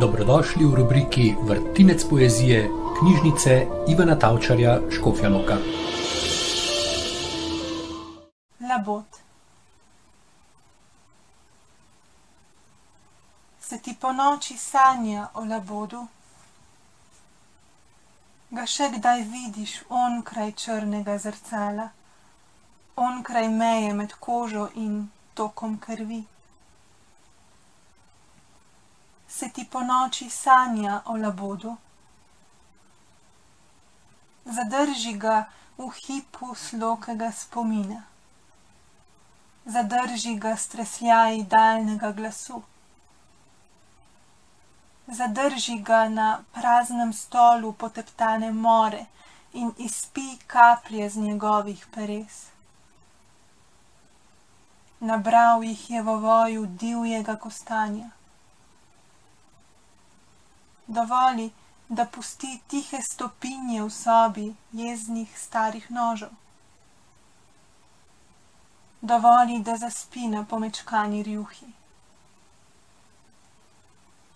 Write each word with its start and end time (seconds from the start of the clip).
Dobrodošli 0.00 0.64
v 0.64 0.74
rubriki 0.74 1.34
Vrtinec 1.42 2.04
poezije 2.10 2.70
knjižnice 2.98 3.66
Ivana 3.88 4.14
Tavčarja 4.18 4.80
Škofjanoka. 4.90 5.56
Labod. 8.70 9.04
Se 13.60 13.78
ti 13.78 13.96
po 14.00 14.12
noči 14.12 14.56
sanja 14.56 15.26
o 15.34 15.44
labodu? 15.44 16.06
Ga 18.50 18.66
še 18.66 18.92
kdaj 18.94 19.26
vidiš 19.34 19.82
onkraj 19.90 20.52
črnega 20.52 21.18
zrcala, 21.18 21.90
onkraj 22.96 23.48
meje 23.48 23.94
med 23.94 24.14
kožo 24.20 24.68
in 24.74 25.08
tokom 25.34 25.78
krvi? 25.78 26.22
Se 29.38 29.48
ti 29.48 29.64
po 29.64 29.80
noči 29.80 30.30
sanja 30.30 31.00
o 31.04 31.16
labodu. 31.16 31.76
Zadrži 34.44 35.12
ga 35.24 35.36
v 35.78 35.86
hipu 35.94 36.54
slokega 36.54 37.28
spomina. 37.32 38.00
Zadrži 39.64 40.34
ga 40.34 40.56
stresljaj 40.56 41.42
daljnega 41.54 42.10
glasu. 42.12 42.62
Zadrži 45.06 45.78
ga 45.78 46.02
na 46.08 46.28
praznem 46.52 47.12
stolu 47.12 47.72
poteptane 47.72 48.52
more 48.52 49.06
in 49.52 49.72
izpi 49.78 50.28
kaplje 50.46 51.10
z 51.10 51.26
njegovih 51.28 51.86
peres. 51.94 52.44
Nabral 55.00 55.64
jih 55.64 55.90
je 55.90 56.02
v 56.02 56.20
voju 56.28 56.66
divjega 56.66 57.36
kostanja 57.36 58.10
dovoli, 60.88 61.50
da 61.88 62.04
pusti 62.04 62.60
tihe 62.68 63.02
stopinje 63.02 63.82
v 63.82 63.90
sobi 63.90 64.46
jeznih 64.72 65.38
starih 65.38 65.90
nožev. 65.90 66.32
Dovoli, 69.00 69.60
da 69.62 69.76
zaspi 69.76 70.26
na 70.28 70.44
pomečkani 70.44 71.22
rjuhi. 71.22 71.72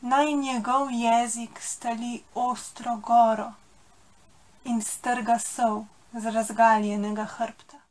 Naj 0.01 0.33
njegov 0.33 0.91
jezik 0.91 1.61
stali 1.61 2.23
ostro 2.35 2.97
goro 2.97 3.53
in 4.65 4.83
strga 4.83 5.39
sol 5.39 5.85
z 6.13 6.31
razgaljenega 6.31 7.25
hrbta. 7.25 7.82